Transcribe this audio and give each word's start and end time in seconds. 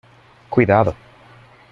¡Cuidado! 0.53 0.95